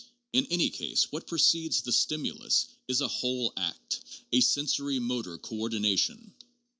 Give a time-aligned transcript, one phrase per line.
[0.33, 3.99] In any case, what proceeds the' stimulus' is a whole act,
[4.31, 6.33] a sensori motor coordi nation.